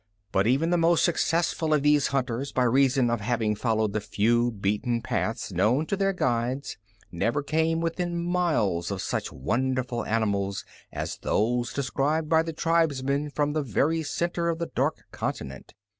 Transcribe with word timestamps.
But 0.31 0.47
even 0.47 0.71
the 0.71 0.79
most 0.79 1.05
successful 1.05 1.75
of 1.75 1.83
these 1.83 2.07
hunters, 2.07 2.51
by 2.51 2.63
reason 2.63 3.11
of 3.11 3.21
having 3.21 3.53
followed 3.53 3.93
the 3.93 4.01
few 4.01 4.49
beaten 4.49 5.03
paths 5.03 5.51
known 5.51 5.85
to 5.85 5.95
their 5.95 6.11
guides, 6.11 6.75
never 7.11 7.43
came 7.43 7.81
within 7.81 8.17
miles 8.19 8.89
of 8.89 8.99
such 8.99 9.31
wonderful 9.31 10.03
animals 10.03 10.65
as 10.91 11.19
those 11.19 11.71
described 11.71 12.29
by 12.29 12.41
the 12.41 12.51
tribesmen 12.51 13.29
from 13.29 13.53
the 13.53 13.61
very 13.61 14.01
center 14.01 14.49
of 14.49 14.57
the 14.57 14.71
dark 14.73 15.05
continent. 15.11 15.75